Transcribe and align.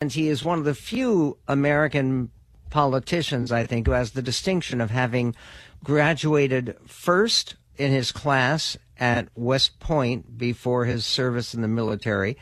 And 0.00 0.10
he 0.10 0.28
is 0.28 0.42
one 0.42 0.58
of 0.58 0.64
the 0.64 0.74
few 0.74 1.36
American 1.46 2.30
politicians, 2.70 3.52
I 3.52 3.66
think, 3.66 3.86
who 3.86 3.92
has 3.92 4.12
the 4.12 4.22
distinction 4.22 4.80
of 4.80 4.90
having 4.90 5.34
graduated 5.84 6.76
first 6.86 7.56
in 7.76 7.92
his 7.92 8.10
class 8.10 8.78
at 8.98 9.28
West 9.34 9.78
Point 9.78 10.38
before 10.38 10.86
his 10.86 11.04
service 11.04 11.52
in 11.52 11.60
the 11.60 11.68
military, 11.68 12.38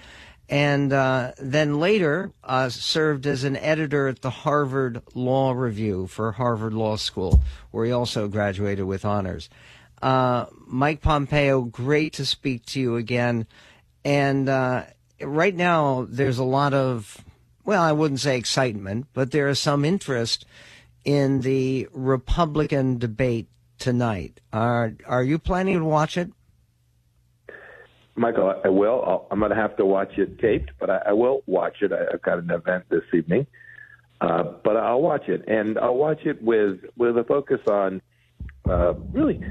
and 0.49 0.93
uh, 0.93 1.33
then 1.39 1.79
later 1.79 2.33
uh, 2.45 2.69
served 2.69 3.27
as 3.27 3.45
an 3.45 3.57
editor 3.57 4.09
at 4.09 4.23
the 4.23 4.31
Harvard 4.31 5.03
Law 5.15 5.53
Review 5.53 6.07
for 6.07 6.33
Harvard 6.33 6.75
Law 6.75 6.97
School, 6.97 7.41
where 7.71 7.85
he 7.85 7.93
also 7.93 8.29
graduated 8.29 8.87
with 8.87 9.05
honors. 9.05 9.49
Uh, 10.01 10.47
Mike 10.67 11.01
Pompeo, 11.03 11.63
great 11.63 12.13
to 12.15 12.25
speak 12.25 12.65
to 12.67 12.81
you 12.81 12.97
again. 12.97 13.47
And 14.05 14.49
uh, 14.49 14.85
right 15.21 15.55
now, 15.55 16.07
there's 16.09 16.39
a 16.39 16.45
lot 16.45 16.73
of, 16.73 17.19
well, 17.69 17.83
I 17.83 17.93
wouldn't 17.93 18.21
say 18.21 18.39
excitement, 18.39 19.09
but 19.13 19.31
there 19.31 19.47
is 19.47 19.59
some 19.59 19.85
interest 19.85 20.47
in 21.05 21.43
the 21.43 21.87
Republican 21.93 22.97
debate 22.97 23.47
tonight. 23.79 24.41
Are 24.55 24.95
are 25.05 25.23
you 25.23 25.39
planning 25.39 25.77
to 25.77 25.85
watch 25.85 26.17
it? 26.17 26.31
Michael, 28.17 28.59
I 28.65 28.71
will. 28.71 29.27
i 29.31 29.35
am 29.35 29.41
going 29.41 29.51
to 29.51 29.55
have 29.55 29.77
to 29.77 29.85
watch 29.85 30.17
it 30.17 30.39
taped, 30.39 30.71
but 30.81 30.89
I, 30.89 30.99
I 31.09 31.13
will 31.13 31.43
watch 31.45 31.83
it. 31.83 31.93
I, 31.93 32.11
have 32.11 32.23
got 32.23 32.39
an 32.39 32.51
event 32.51 32.85
this 32.89 33.05
evening, 33.13 33.47
uh, 34.23 34.45
but 34.65 34.79
I'll 34.79 35.03
watch 35.03 35.29
it, 35.29 35.45
and 35.47 35.79
I'll 35.79 35.95
watch 35.95 36.25
it 36.25 36.43
with 36.43 36.79
with 36.97 37.19
a 37.19 37.25
focus 37.25 37.61
on 37.71 38.01
uh, 38.67 38.95
really 39.13 39.43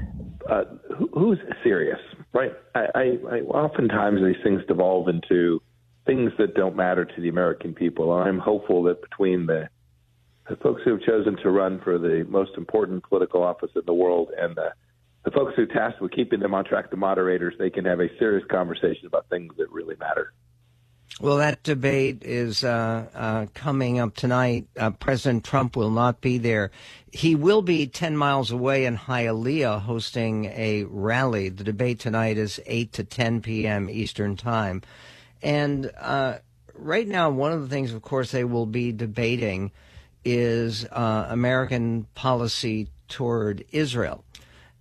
uh, 0.50 0.64
who, 0.98 1.08
who's 1.14 1.38
serious, 1.62 2.00
right? 2.32 2.50
I, 2.74 2.80
I, 2.96 3.02
I 3.30 3.40
oftentimes 3.42 4.20
these 4.24 4.42
things 4.42 4.62
devolve 4.66 5.06
into 5.06 5.62
things 6.08 6.32
that 6.38 6.54
don't 6.54 6.74
matter 6.74 7.04
to 7.04 7.20
the 7.20 7.28
American 7.28 7.74
people. 7.74 8.10
I'm 8.12 8.38
hopeful 8.38 8.82
that 8.84 9.02
between 9.02 9.46
the 9.46 9.68
the 10.48 10.56
folks 10.56 10.80
who 10.82 10.92
have 10.92 11.02
chosen 11.02 11.36
to 11.42 11.50
run 11.50 11.78
for 11.84 11.98
the 11.98 12.24
most 12.26 12.52
important 12.56 13.06
political 13.06 13.42
office 13.42 13.70
in 13.76 13.82
the 13.84 13.92
world 13.92 14.30
and 14.36 14.56
the 14.56 14.72
the 15.24 15.30
folks 15.32 15.52
who 15.54 15.62
are 15.62 15.66
tasked 15.66 16.00
with 16.00 16.12
keeping 16.12 16.40
them 16.40 16.54
on 16.54 16.64
track, 16.64 16.90
the 16.90 16.96
moderators, 16.96 17.54
they 17.58 17.68
can 17.68 17.84
have 17.84 18.00
a 18.00 18.08
serious 18.18 18.46
conversation 18.50 19.06
about 19.06 19.28
things 19.28 19.52
that 19.58 19.70
really 19.70 19.96
matter. 19.96 20.32
Well, 21.20 21.38
that 21.38 21.62
debate 21.62 22.22
is 22.22 22.64
uh, 22.64 23.08
uh, 23.14 23.46
coming 23.52 23.98
up 23.98 24.14
tonight. 24.14 24.68
Uh, 24.78 24.90
President 24.90 25.44
Trump 25.44 25.76
will 25.76 25.90
not 25.90 26.22
be 26.22 26.38
there. 26.38 26.70
He 27.12 27.34
will 27.34 27.60
be 27.60 27.86
10 27.86 28.16
miles 28.16 28.50
away 28.50 28.86
in 28.86 28.96
Hialeah 28.96 29.82
hosting 29.82 30.46
a 30.46 30.84
rally. 30.84 31.50
The 31.50 31.64
debate 31.64 31.98
tonight 31.98 32.38
is 32.38 32.60
8 32.64 32.92
to 32.94 33.04
10 33.04 33.42
p.m. 33.42 33.90
Eastern 33.90 34.36
Time. 34.36 34.82
And 35.42 35.90
uh, 35.98 36.38
right 36.74 37.06
now, 37.06 37.30
one 37.30 37.52
of 37.52 37.62
the 37.62 37.68
things, 37.68 37.92
of 37.92 38.02
course, 38.02 38.30
they 38.30 38.44
will 38.44 38.66
be 38.66 38.92
debating 38.92 39.72
is 40.24 40.84
uh, 40.86 41.26
American 41.30 42.04
policy 42.14 42.88
toward 43.08 43.64
Israel 43.70 44.24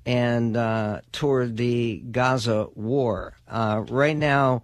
and 0.06 0.56
uh, 0.58 1.02
toward 1.12 1.58
the 1.58 1.98
Gaza 2.12 2.68
war. 2.76 3.34
Uh, 3.48 3.84
right 3.90 4.18
now, 4.18 4.64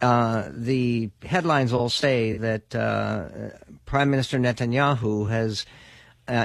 uh, 0.00 0.48
the 0.52 1.10
headlines 1.22 1.72
all 1.72 1.90
say 1.90 2.32
that 2.38 2.74
uh, 2.74 3.28
Prime 3.84 4.10
Minister 4.10 4.38
Netanyahu 4.38 5.28
has 5.28 5.66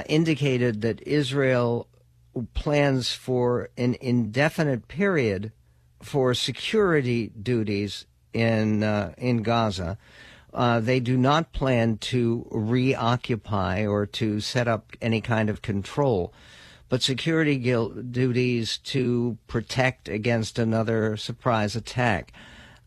indicated 0.08 0.82
that 0.82 1.00
Israel 1.06 1.88
plans 2.54 3.12
for 3.12 3.70
an 3.78 3.96
indefinite 4.00 4.88
period 4.88 5.52
for 6.02 6.34
security 6.34 7.28
duties 7.28 8.04
in 8.36 8.82
uh, 8.82 9.14
in 9.18 9.42
Gaza. 9.42 9.98
they 10.80 11.00
do 11.00 11.16
not 11.16 11.52
plan 11.52 11.98
to 11.98 12.46
reoccupy 12.50 13.86
or 13.86 14.06
to 14.06 14.40
set 14.40 14.68
up 14.68 14.92
any 15.00 15.20
kind 15.20 15.50
of 15.50 15.62
control 15.62 16.32
but 16.88 17.02
security 17.02 17.58
duties 17.58 18.78
to 18.78 19.36
protect 19.48 20.08
against 20.08 20.58
another 20.58 21.16
surprise 21.16 21.74
attack. 21.74 22.32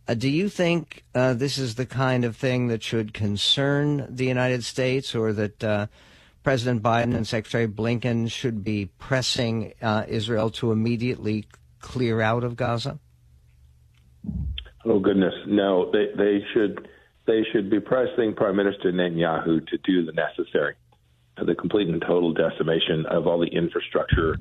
Uh, 0.08 0.14
do 0.14 0.30
you 0.30 0.50
think 0.50 1.04
uh, 1.14 1.34
this 1.34 1.58
is 1.58 1.76
the 1.76 1.86
kind 1.86 2.26
of 2.26 2.36
thing 2.36 2.68
that 2.68 2.82
should 2.82 3.14
concern 3.14 4.08
the 4.10 4.26
United 4.26 4.64
States, 4.64 5.14
or 5.14 5.34
that 5.34 5.64
uh, 5.64 5.88
President 6.44 6.82
Biden 6.82 7.16
and 7.16 7.28
Secretary 7.28 7.68
Blinken 7.68 8.32
should 8.32 8.64
be 8.64 8.90
pressing 8.98 9.74
uh, 9.82 10.06
Israel 10.08 10.50
to 10.52 10.72
immediately 10.72 11.46
clear 11.80 12.22
out 12.22 12.44
of 12.44 12.56
Gaza? 12.56 13.00
Oh 14.86 15.00
goodness, 15.00 15.34
no! 15.48 15.92
They 15.92 16.08
they 16.16 16.40
should 16.54 16.88
they 17.28 17.44
should 17.52 17.70
be 17.70 17.80
pressing 17.80 18.34
Prime 18.36 18.56
Minister 18.56 18.92
Netanyahu 18.92 19.68
to 19.68 19.78
do 19.84 20.06
the 20.06 20.14
necessary 20.14 20.76
the 21.46 21.56
complete 21.56 21.88
and 21.88 22.02
total 22.02 22.34
decimation 22.34 23.06
of 23.06 23.28
all 23.28 23.40
the 23.40 23.48
infrastructure 23.48 24.38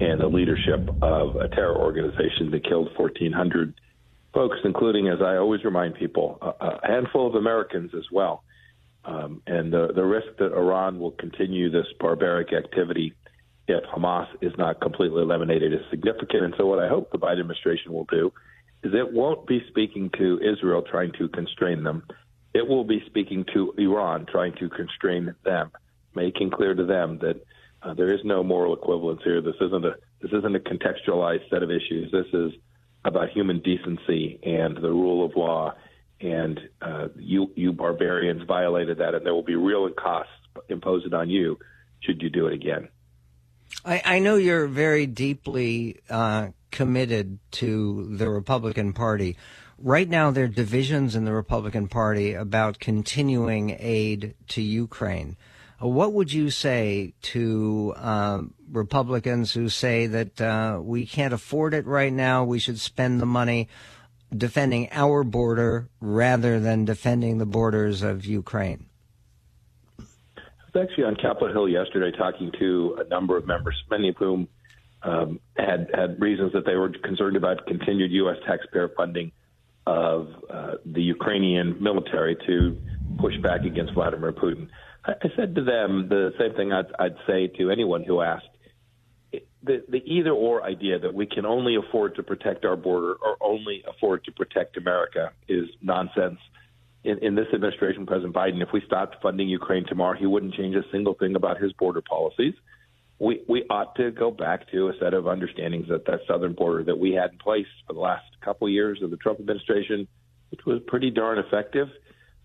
and 0.00 0.20
the 0.20 0.26
leadership 0.26 0.88
of 1.02 1.36
a 1.36 1.48
terror 1.48 1.76
organization 1.76 2.50
that 2.50 2.64
killed 2.64 2.88
1,400 2.96 3.74
folks, 4.32 4.58
including, 4.64 5.08
as 5.08 5.20
I 5.20 5.36
always 5.36 5.64
remind 5.64 5.94
people, 5.94 6.38
a, 6.40 6.86
handful 6.86 7.26
of 7.26 7.34
Americans 7.34 7.90
as 7.94 8.04
well. 8.10 8.42
Um, 9.04 9.42
and 9.46 9.72
the, 9.72 9.92
the 9.94 10.04
risk 10.04 10.28
that 10.38 10.52
Iran 10.52 10.98
will 10.98 11.12
continue 11.12 11.70
this 11.70 11.86
barbaric 11.98 12.52
activity 12.52 13.14
if 13.66 13.84
Hamas 13.84 14.26
is 14.40 14.52
not 14.58 14.80
completely 14.80 15.22
eliminated 15.22 15.72
is 15.72 15.80
significant. 15.90 16.44
And 16.44 16.54
so, 16.58 16.66
what 16.66 16.78
I 16.78 16.88
hope 16.88 17.10
the 17.10 17.18
Biden 17.18 17.40
administration 17.40 17.92
will 17.92 18.06
do 18.10 18.32
is 18.82 18.94
it 18.94 19.12
won't 19.12 19.46
be 19.46 19.62
speaking 19.68 20.10
to 20.18 20.40
Israel 20.40 20.82
trying 20.82 21.12
to 21.18 21.28
constrain 21.28 21.82
them. 21.84 22.02
It 22.54 22.66
will 22.66 22.84
be 22.84 23.02
speaking 23.06 23.44
to 23.54 23.74
Iran 23.78 24.26
trying 24.26 24.54
to 24.54 24.68
constrain 24.68 25.34
them 25.44 25.70
making 26.14 26.50
clear 26.50 26.74
to 26.74 26.84
them 26.84 27.18
that 27.18 27.44
uh, 27.82 27.94
there 27.94 28.12
is 28.12 28.20
no 28.24 28.42
moral 28.42 28.74
equivalence 28.74 29.20
here. 29.24 29.40
This 29.40 29.56
isn't 29.60 29.84
a 29.84 29.94
this 30.20 30.32
isn't 30.32 30.54
a 30.54 30.60
contextualized 30.60 31.48
set 31.48 31.62
of 31.62 31.70
issues. 31.70 32.12
This 32.12 32.26
is 32.32 32.52
about 33.04 33.30
human 33.30 33.60
decency 33.60 34.38
and 34.42 34.76
the 34.76 34.90
rule 34.90 35.24
of 35.24 35.34
law. 35.34 35.74
And 36.20 36.60
uh, 36.82 37.08
you 37.16 37.50
you 37.56 37.72
barbarians 37.72 38.42
violated 38.46 38.98
that, 38.98 39.14
and 39.14 39.24
there 39.24 39.34
will 39.34 39.42
be 39.42 39.56
real 39.56 39.88
costs 39.90 40.32
imposed 40.68 41.14
on 41.14 41.30
you 41.30 41.58
should 42.00 42.20
you 42.20 42.28
do 42.28 42.46
it 42.46 42.52
again. 42.52 42.88
I, 43.84 44.02
I 44.04 44.18
know 44.18 44.36
you're 44.36 44.66
very 44.66 45.06
deeply 45.06 46.00
uh, 46.10 46.48
committed 46.70 47.38
to 47.52 48.16
the 48.16 48.28
Republican 48.28 48.92
Party. 48.92 49.36
Right 49.78 50.08
now, 50.08 50.30
there 50.30 50.44
are 50.44 50.48
divisions 50.48 51.16
in 51.16 51.24
the 51.24 51.32
Republican 51.32 51.88
Party 51.88 52.34
about 52.34 52.80
continuing 52.80 53.76
aid 53.78 54.34
to 54.48 54.62
Ukraine. 54.62 55.36
What 55.78 56.12
would 56.12 56.30
you 56.30 56.50
say 56.50 57.14
to 57.22 57.94
um, 57.96 58.52
Republicans 58.70 59.54
who 59.54 59.70
say 59.70 60.06
that 60.08 60.38
uh, 60.38 60.78
we 60.82 61.06
can't 61.06 61.32
afford 61.32 61.72
it 61.72 61.86
right 61.86 62.12
now? 62.12 62.44
We 62.44 62.58
should 62.58 62.78
spend 62.78 63.18
the 63.18 63.26
money 63.26 63.68
defending 64.36 64.88
our 64.92 65.24
border 65.24 65.88
rather 65.98 66.60
than 66.60 66.84
defending 66.84 67.38
the 67.38 67.46
borders 67.46 68.02
of 68.02 68.26
Ukraine? 68.26 68.86
I 69.98 70.04
was 70.74 70.88
actually 70.88 71.04
on 71.04 71.16
Capitol 71.16 71.50
Hill 71.50 71.68
yesterday 71.68 72.16
talking 72.16 72.52
to 72.58 72.98
a 73.00 73.08
number 73.08 73.38
of 73.38 73.46
members, 73.46 73.74
many 73.90 74.10
of 74.10 74.16
whom 74.16 74.48
um, 75.02 75.40
had 75.56 75.90
had 75.94 76.20
reasons 76.20 76.52
that 76.52 76.66
they 76.66 76.76
were 76.76 76.90
concerned 76.90 77.36
about 77.36 77.66
continued 77.66 78.12
U.S. 78.12 78.36
taxpayer 78.46 78.90
funding 78.96 79.32
of 79.86 80.28
uh, 80.48 80.72
the 80.84 81.02
Ukrainian 81.02 81.82
military 81.82 82.36
to 82.46 82.76
push 83.18 83.36
back 83.38 83.64
against 83.64 83.94
Vladimir 83.94 84.32
Putin. 84.32 84.68
I 85.04 85.14
said 85.34 85.54
to 85.54 85.64
them 85.64 86.08
the 86.08 86.32
same 86.38 86.54
thing 86.54 86.72
I'd, 86.72 86.92
I'd 86.98 87.16
say 87.26 87.48
to 87.58 87.70
anyone 87.70 88.04
who 88.04 88.20
asked. 88.20 88.46
The, 89.62 89.84
the 89.88 89.98
either 90.06 90.30
or 90.30 90.62
idea 90.62 90.98
that 90.98 91.12
we 91.12 91.26
can 91.26 91.44
only 91.44 91.76
afford 91.76 92.16
to 92.16 92.22
protect 92.22 92.64
our 92.64 92.76
border 92.76 93.14
or 93.14 93.36
only 93.40 93.84
afford 93.86 94.24
to 94.24 94.32
protect 94.32 94.76
America 94.76 95.32
is 95.48 95.68
nonsense. 95.82 96.38
In, 97.04 97.18
in 97.18 97.34
this 97.34 97.46
administration, 97.54 98.06
President 98.06 98.34
Biden, 98.34 98.62
if 98.62 98.68
we 98.72 98.82
stopped 98.86 99.16
funding 99.22 99.48
Ukraine 99.48 99.86
tomorrow, 99.86 100.18
he 100.18 100.26
wouldn't 100.26 100.54
change 100.54 100.74
a 100.74 100.82
single 100.90 101.14
thing 101.14 101.36
about 101.36 101.60
his 101.60 101.72
border 101.74 102.02
policies. 102.02 102.54
We 103.20 103.42
we 103.46 103.64
ought 103.70 103.94
to 103.96 104.10
go 104.10 104.30
back 104.30 104.70
to 104.72 104.88
a 104.88 104.92
set 104.98 105.14
of 105.14 105.28
understandings 105.28 105.88
that 105.88 106.06
that 106.06 106.20
southern 106.26 106.54
border 106.54 106.82
that 106.84 106.98
we 106.98 107.12
had 107.12 107.32
in 107.32 107.38
place 107.38 107.66
for 107.86 107.92
the 107.92 108.00
last 108.00 108.24
couple 108.40 108.66
of 108.66 108.72
years 108.72 109.02
of 109.02 109.10
the 109.10 109.16
Trump 109.16 109.38
administration, 109.38 110.08
which 110.50 110.64
was 110.66 110.80
pretty 110.86 111.10
darn 111.10 111.38
effective. 111.38 111.88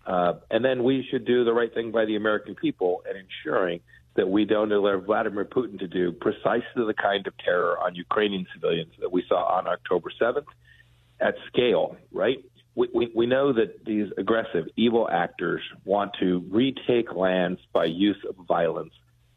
Uh, 0.06 0.34
and 0.50 0.64
then 0.64 0.84
we 0.84 1.04
should 1.10 1.24
do 1.24 1.44
the 1.44 1.52
right 1.52 1.74
thing 1.74 1.90
by 1.90 2.04
the 2.04 2.14
American 2.14 2.54
people 2.54 3.02
and 3.08 3.18
ensuring 3.18 3.80
that 4.16 4.28
we 4.28 4.44
don't 4.44 4.72
allow 4.72 4.98
Vladimir 4.98 5.44
Putin 5.44 5.78
to 5.78 5.86
do 5.88 6.12
precisely 6.12 6.84
the 6.86 6.94
kind 6.94 7.26
of 7.26 7.36
terror 7.38 7.78
on 7.78 7.94
Ukrainian 7.94 8.46
civilians 8.52 8.92
that 9.00 9.12
we 9.12 9.24
saw 9.28 9.44
on 9.58 9.66
October 9.66 10.10
7th 10.20 10.46
at 11.20 11.34
scale, 11.46 11.96
right? 12.12 12.38
We, 12.74 12.88
we, 12.94 13.12
we 13.14 13.26
know 13.26 13.52
that 13.52 13.84
these 13.84 14.10
aggressive, 14.18 14.66
evil 14.76 15.08
actors 15.10 15.62
want 15.84 16.12
to 16.20 16.44
retake 16.50 17.14
lands 17.14 17.60
by 17.72 17.86
use 17.86 18.22
of 18.28 18.36
violence. 18.46 18.92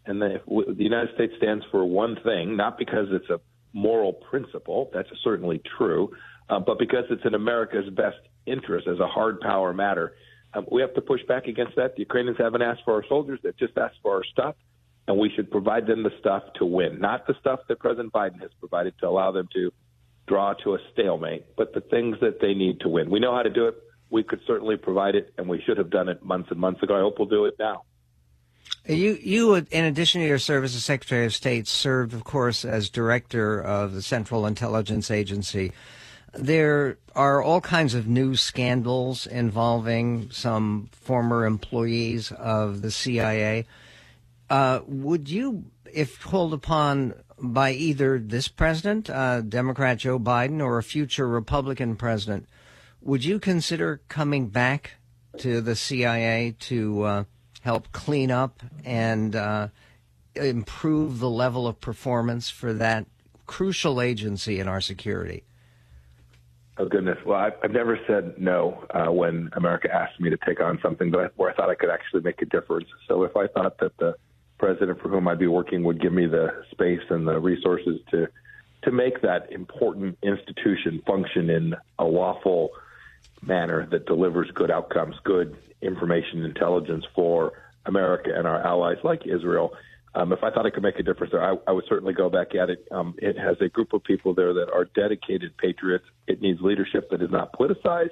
And 0.09 0.17
the, 0.21 0.33
the 0.79 0.83
United 0.91 1.11
States 1.15 1.33
stands 1.37 1.63
for 1.71 1.81
one 1.85 2.15
thing, 2.27 2.57
not 2.63 2.73
because 2.83 3.07
it's 3.17 3.29
a 3.29 3.39
moral 3.73 4.13
principle, 4.29 4.89
that's 4.93 5.09
certainly 5.23 5.61
true, 5.77 6.03
uh, 6.49 6.59
but 6.59 6.77
because 6.85 7.05
it's 7.13 7.25
in 7.29 7.35
America's 7.35 7.89
best 8.03 8.21
interest 8.45 8.85
as 8.93 8.99
a 8.99 9.09
hard 9.17 9.35
power 9.39 9.71
matter 9.85 10.07
Um, 10.53 10.65
we 10.71 10.81
have 10.81 10.93
to 10.95 11.01
push 11.01 11.21
back 11.27 11.45
against 11.47 11.75
that. 11.75 11.95
The 11.95 12.01
Ukrainians 12.01 12.37
haven't 12.37 12.61
asked 12.61 12.81
for 12.85 12.93
our 12.95 13.05
soldiers; 13.07 13.39
they've 13.43 13.57
just 13.57 13.77
asked 13.77 13.99
for 14.01 14.15
our 14.15 14.23
stuff, 14.23 14.55
and 15.07 15.17
we 15.17 15.29
should 15.35 15.51
provide 15.51 15.85
them 15.87 16.03
the 16.03 16.11
stuff 16.19 16.43
to 16.55 16.65
win, 16.65 16.99
not 16.99 17.27
the 17.27 17.35
stuff 17.39 17.59
that 17.67 17.79
President 17.79 18.11
Biden 18.13 18.39
has 18.41 18.51
provided 18.59 18.93
to 18.99 19.07
allow 19.07 19.31
them 19.31 19.47
to 19.53 19.71
draw 20.27 20.53
to 20.63 20.75
a 20.75 20.79
stalemate, 20.93 21.45
but 21.55 21.73
the 21.73 21.81
things 21.81 22.17
that 22.21 22.39
they 22.41 22.53
need 22.53 22.79
to 22.81 22.89
win. 22.89 23.09
We 23.09 23.19
know 23.19 23.33
how 23.33 23.43
to 23.43 23.49
do 23.49 23.67
it. 23.67 23.75
We 24.09 24.23
could 24.23 24.41
certainly 24.47 24.77
provide 24.77 25.15
it, 25.15 25.33
and 25.37 25.47
we 25.47 25.61
should 25.65 25.77
have 25.77 25.91
done 25.91 26.09
it 26.09 26.23
months 26.23 26.49
and 26.51 26.59
months 26.59 26.81
ago. 26.83 26.95
I 26.95 27.01
hope 27.01 27.19
we'll 27.19 27.27
do 27.27 27.45
it 27.45 27.55
now. 27.59 27.83
You, 28.87 29.19
you, 29.21 29.55
in 29.55 29.85
addition 29.85 30.21
to 30.21 30.27
your 30.27 30.39
service 30.39 30.75
as 30.75 30.83
Secretary 30.83 31.25
of 31.25 31.35
State, 31.35 31.67
served, 31.67 32.13
of 32.13 32.23
course, 32.23 32.65
as 32.65 32.89
director 32.89 33.61
of 33.61 33.93
the 33.93 34.01
Central 34.01 34.47
Intelligence 34.47 35.11
Agency. 35.11 35.73
There 36.33 36.97
are 37.15 37.41
all 37.41 37.61
kinds 37.61 37.93
of 37.93 38.07
new 38.07 38.35
scandals 38.35 39.27
involving 39.27 40.31
some 40.31 40.89
former 40.91 41.45
employees 41.45 42.31
of 42.31 42.81
the 42.81 42.91
CIA. 42.91 43.65
Uh, 44.49 44.79
would 44.87 45.29
you, 45.29 45.65
if 45.91 46.21
called 46.21 46.53
upon 46.53 47.13
by 47.37 47.71
either 47.71 48.19
this 48.19 48.47
president, 48.47 49.09
uh, 49.09 49.41
Democrat 49.41 49.99
Joe 49.99 50.19
Biden, 50.19 50.61
or 50.63 50.77
a 50.77 50.83
future 50.83 51.27
Republican 51.27 51.95
president, 51.95 52.47
would 53.01 53.23
you 53.23 53.39
consider 53.39 54.01
coming 54.07 54.47
back 54.47 54.95
to 55.37 55.61
the 55.61 55.75
CIA 55.75 56.55
to 56.59 57.03
uh, 57.03 57.23
help 57.61 57.91
clean 57.91 58.31
up 58.31 58.61
and 58.83 59.35
uh, 59.35 59.67
improve 60.35 61.19
the 61.19 61.29
level 61.29 61.67
of 61.67 61.79
performance 61.79 62.49
for 62.49 62.73
that 62.73 63.05
crucial 63.45 64.01
agency 64.01 64.59
in 64.59 64.67
our 64.67 64.81
security? 64.81 65.43
Oh 66.77 66.85
goodness! 66.87 67.17
Well, 67.25 67.37
I've, 67.37 67.53
I've 67.61 67.71
never 67.71 67.99
said 68.07 68.35
no 68.37 68.85
uh, 68.91 69.11
when 69.11 69.49
America 69.53 69.93
asked 69.93 70.19
me 70.21 70.29
to 70.29 70.37
take 70.45 70.61
on 70.61 70.79
something 70.81 71.11
that 71.11 71.19
I, 71.19 71.27
where 71.35 71.49
I 71.49 71.53
thought 71.53 71.69
I 71.69 71.75
could 71.75 71.89
actually 71.89 72.21
make 72.21 72.41
a 72.41 72.45
difference. 72.45 72.87
So 73.07 73.23
if 73.23 73.35
I 73.35 73.47
thought 73.47 73.77
that 73.79 73.97
the 73.97 74.15
president 74.57 75.01
for 75.01 75.09
whom 75.09 75.27
I'd 75.27 75.39
be 75.39 75.47
working 75.47 75.83
would 75.83 76.01
give 76.01 76.13
me 76.13 76.25
the 76.25 76.63
space 76.71 77.01
and 77.09 77.27
the 77.27 77.39
resources 77.39 77.99
to 78.11 78.27
to 78.83 78.91
make 78.91 79.21
that 79.21 79.51
important 79.51 80.17
institution 80.23 81.01
function 81.05 81.49
in 81.49 81.75
a 81.97 82.05
lawful 82.05 82.69
manner 83.41 83.87
that 83.91 84.05
delivers 84.05 84.49
good 84.51 84.71
outcomes, 84.71 85.15
good 85.23 85.57
information 85.81 86.43
intelligence 86.43 87.05
for 87.15 87.53
America 87.85 88.31
and 88.35 88.47
our 88.47 88.61
allies 88.65 88.97
like 89.03 89.25
Israel. 89.25 89.73
Um, 90.15 90.33
if 90.33 90.43
I 90.43 90.49
thought 90.49 90.65
I 90.65 90.71
could 90.71 90.83
make 90.83 90.99
a 90.99 91.03
difference 91.03 91.31
there, 91.31 91.43
I, 91.43 91.55
I 91.67 91.71
would 91.71 91.85
certainly 91.87 92.13
go 92.13 92.29
back 92.29 92.55
at 92.55 92.69
it. 92.69 92.87
Um, 92.91 93.15
it 93.19 93.37
has 93.37 93.57
a 93.61 93.69
group 93.69 93.93
of 93.93 94.03
people 94.03 94.33
there 94.33 94.53
that 94.53 94.71
are 94.73 94.85
dedicated 94.85 95.55
patriots. 95.57 96.05
It 96.27 96.41
needs 96.41 96.59
leadership 96.61 97.09
that 97.11 97.21
is 97.21 97.29
not 97.29 97.53
politicized. 97.53 98.09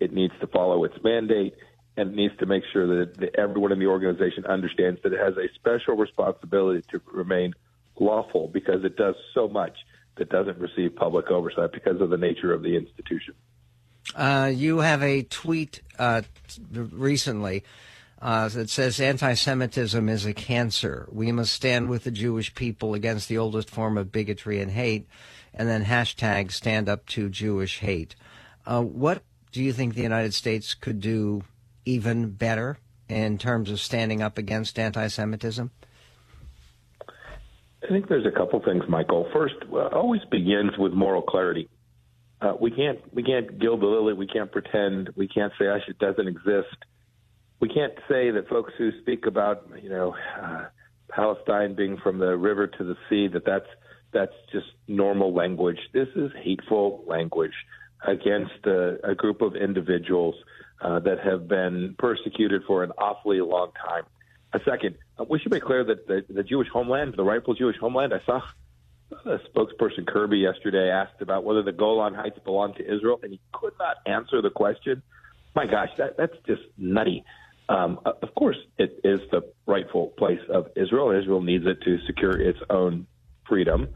It 0.00 0.12
needs 0.12 0.32
to 0.40 0.46
follow 0.46 0.84
its 0.84 0.96
mandate 1.04 1.54
and 1.96 2.10
it 2.10 2.16
needs 2.16 2.36
to 2.38 2.46
make 2.46 2.64
sure 2.72 2.86
that, 2.86 3.16
that 3.18 3.36
everyone 3.36 3.72
in 3.72 3.78
the 3.78 3.86
organization 3.86 4.44
understands 4.46 5.00
that 5.02 5.12
it 5.12 5.20
has 5.20 5.36
a 5.36 5.46
special 5.54 5.96
responsibility 5.96 6.84
to 6.90 7.00
remain 7.12 7.52
lawful 7.98 8.48
because 8.48 8.84
it 8.84 8.96
does 8.96 9.14
so 9.32 9.48
much 9.48 9.76
that 10.16 10.28
doesn't 10.28 10.58
receive 10.58 10.96
public 10.96 11.30
oversight 11.30 11.72
because 11.72 12.00
of 12.00 12.10
the 12.10 12.16
nature 12.16 12.52
of 12.52 12.62
the 12.62 12.76
institution. 12.76 13.34
Uh, 14.14 14.50
you 14.54 14.78
have 14.78 15.02
a 15.02 15.22
tweet 15.22 15.80
uh, 15.98 16.22
recently 16.70 17.64
uh, 18.22 18.48
that 18.48 18.70
says 18.70 19.00
anti 19.00 19.34
Semitism 19.34 20.08
is 20.08 20.24
a 20.24 20.32
cancer. 20.32 21.08
We 21.10 21.32
must 21.32 21.52
stand 21.52 21.88
with 21.88 22.04
the 22.04 22.10
Jewish 22.10 22.54
people 22.54 22.94
against 22.94 23.28
the 23.28 23.38
oldest 23.38 23.68
form 23.68 23.98
of 23.98 24.12
bigotry 24.12 24.60
and 24.60 24.70
hate, 24.70 25.06
and 25.52 25.68
then 25.68 25.84
hashtag 25.84 26.52
stand 26.52 26.88
up 26.88 27.06
to 27.06 27.28
Jewish 27.28 27.80
hate. 27.80 28.14
Uh, 28.66 28.82
what 28.82 29.22
do 29.52 29.62
you 29.62 29.72
think 29.72 29.94
the 29.94 30.02
United 30.02 30.32
States 30.32 30.74
could 30.74 31.00
do 31.00 31.42
even 31.84 32.30
better 32.30 32.78
in 33.08 33.36
terms 33.36 33.70
of 33.70 33.80
standing 33.80 34.22
up 34.22 34.38
against 34.38 34.78
anti 34.78 35.08
Semitism? 35.08 35.70
I 37.02 37.88
think 37.88 38.08
there's 38.08 38.24
a 38.24 38.30
couple 38.30 38.60
things, 38.60 38.84
Michael. 38.88 39.28
First, 39.32 39.56
well, 39.68 39.88
always 39.88 40.22
begins 40.30 40.78
with 40.78 40.92
moral 40.92 41.20
clarity. 41.20 41.68
Uh, 42.44 42.54
we 42.60 42.70
can't 42.70 43.00
we 43.14 43.22
can't 43.22 43.58
gild 43.58 43.80
the 43.80 43.86
lily. 43.86 44.12
We 44.12 44.26
can't 44.26 44.52
pretend. 44.52 45.08
We 45.16 45.28
can't 45.28 45.52
say 45.58 45.64
it 45.64 45.98
doesn't 45.98 46.28
exist. 46.28 46.76
We 47.60 47.68
can't 47.68 47.94
say 48.06 48.30
that 48.32 48.48
folks 48.50 48.74
who 48.76 48.90
speak 49.00 49.24
about 49.24 49.66
you 49.82 49.88
know 49.88 50.14
uh, 50.38 50.66
Palestine 51.08 51.74
being 51.74 51.96
from 51.96 52.18
the 52.18 52.36
river 52.36 52.66
to 52.66 52.84
the 52.84 52.96
sea 53.08 53.28
that 53.28 53.46
that's 53.46 53.68
that's 54.12 54.34
just 54.52 54.66
normal 54.86 55.32
language. 55.32 55.78
This 55.94 56.08
is 56.16 56.32
hateful 56.42 57.02
language 57.06 57.54
against 58.06 58.66
a, 58.66 58.98
a 59.12 59.14
group 59.14 59.40
of 59.40 59.56
individuals 59.56 60.34
uh, 60.82 60.98
that 61.00 61.20
have 61.20 61.48
been 61.48 61.96
persecuted 61.98 62.62
for 62.66 62.84
an 62.84 62.92
awfully 62.98 63.40
long 63.40 63.70
time. 63.86 64.04
A 64.52 64.60
second, 64.68 64.96
uh, 65.18 65.24
we 65.28 65.38
should 65.38 65.50
make 65.50 65.62
clear 65.62 65.82
that 65.82 66.06
the, 66.06 66.24
the 66.28 66.42
Jewish 66.42 66.68
homeland, 66.68 67.14
the 67.16 67.24
rightful 67.24 67.54
Jewish 67.54 67.78
homeland, 67.78 68.12
I 68.12 68.20
saw 68.26 68.42
a 69.12 69.38
spokesperson 69.48 70.06
Kirby 70.06 70.38
yesterday 70.38 70.90
asked 70.90 71.20
about 71.20 71.44
whether 71.44 71.62
the 71.62 71.72
Golan 71.72 72.14
Heights 72.14 72.38
belong 72.44 72.74
to 72.74 72.82
Israel, 72.82 73.20
and 73.22 73.32
he 73.32 73.40
could 73.52 73.72
not 73.78 73.96
answer 74.06 74.42
the 74.42 74.50
question. 74.50 75.02
My 75.54 75.66
gosh, 75.66 75.90
that, 75.98 76.16
that's 76.16 76.36
just 76.46 76.62
nutty. 76.76 77.24
Um, 77.68 78.00
of 78.04 78.34
course, 78.34 78.56
it 78.78 79.00
is 79.04 79.20
the 79.30 79.42
rightful 79.66 80.08
place 80.18 80.40
of 80.52 80.66
Israel. 80.76 81.10
Israel 81.10 81.40
needs 81.40 81.64
it 81.66 81.78
to 81.84 81.98
secure 82.06 82.38
its 82.38 82.58
own 82.68 83.06
freedom. 83.48 83.88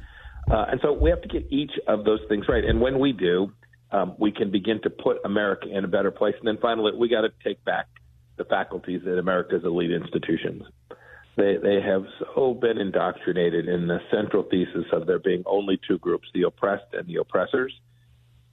Uh, 0.51 0.65
and 0.71 0.81
so 0.83 0.93
we 0.93 1.11
have 1.11 1.21
to 1.23 1.29
get 1.29 1.47
each 1.51 1.73
of 1.87 2.05
those 2.05 2.21
things 2.29 2.47
right. 2.49 2.65
And 2.65 2.81
when 2.81 2.99
we 2.99 3.13
do, 3.13 3.53
um, 3.91 4.15
we 4.19 4.33
can 4.33 4.51
begin 4.51 4.81
to 4.83 4.91
put 4.91 5.19
America 5.25 5.67
in 5.71 5.85
a 5.85 5.89
better 5.89 6.11
place. 6.11 6.35
And 6.39 6.49
then 6.49 6.59
finally, 6.61 6.93
we 6.97 7.09
got 7.09 7.23
to 7.23 7.31
take 7.45 7.63
back 7.65 7.87
the 8.37 8.45
faculties 8.45 9.03
at 9.07 9.19
America's 9.19 9.65
elite 9.65 9.91
institutions. 9.91 10.63
They, 11.39 11.57
they 11.57 11.81
have 11.81 12.05
so 12.35 12.53
been 12.53 12.79
indoctrinated 12.79 13.69
in 13.69 13.87
the 13.87 14.01
central 14.11 14.43
thesis 14.43 14.87
of 14.93 15.07
there 15.07 15.21
being 15.21 15.45
only 15.47 15.79
two 15.87 15.97
groups, 15.99 16.27
the 16.35 16.43
oppressed 16.43 16.93
and 16.93 17.07
the 17.07 17.21
oppressors, 17.21 17.73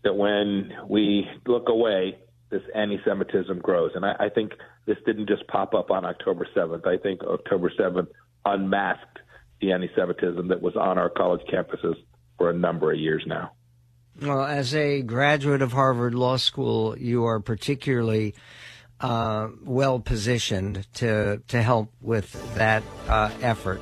that 0.04 0.14
when 0.14 0.72
we 0.88 1.28
look 1.48 1.68
away, 1.68 2.20
this 2.52 2.62
anti 2.76 3.00
Semitism 3.04 3.58
grows. 3.58 3.94
And 3.96 4.06
I, 4.06 4.16
I 4.20 4.30
think 4.30 4.52
this 4.86 4.98
didn't 5.04 5.28
just 5.28 5.48
pop 5.48 5.74
up 5.74 5.90
on 5.90 6.06
October 6.06 6.48
7th. 6.56 6.86
I 6.86 6.98
think 6.98 7.24
October 7.24 7.72
7th 7.72 8.08
unmasked 8.46 9.18
the 9.62 9.72
anti 9.72 9.90
Semitism 9.96 10.48
that 10.50 10.62
was 10.62 10.76
on 10.76 11.00
our 11.00 11.10
college 11.10 11.42
campuses 11.52 11.96
for 12.38 12.52
a 12.52 12.54
number 12.54 12.92
of 12.92 13.00
years 13.00 13.24
now. 13.26 13.54
Well, 14.22 14.44
as 14.44 14.76
a 14.76 15.02
graduate 15.02 15.64
of 15.64 15.72
Harvard 15.72 16.14
Law 16.14 16.38
School, 16.38 16.96
you 17.00 17.26
are 17.26 17.40
particularly 17.40 18.36
uh, 19.02 19.50
well 19.64 20.00
positioned 20.00 20.88
to 20.96 21.42
to 21.48 21.62
help 21.62 21.92
with 22.02 22.32
that 22.56 22.84
uh, 23.08 23.30
effort. 23.42 23.82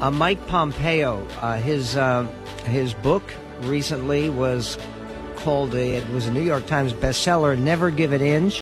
Uh, 0.00 0.10
Mike 0.10 0.44
Pompeo, 0.48 1.26
uh, 1.40 1.56
his 1.56 1.96
uh, 1.96 2.24
his 2.64 2.94
book 2.94 3.22
recently 3.60 4.28
was 4.30 4.78
called 5.36 5.74
a, 5.74 5.96
it 5.96 6.08
was 6.10 6.26
a 6.26 6.32
New 6.32 6.42
York 6.42 6.66
Times 6.66 6.92
bestseller. 6.92 7.58
Never 7.58 7.90
give 7.90 8.12
an 8.12 8.22
inch. 8.22 8.52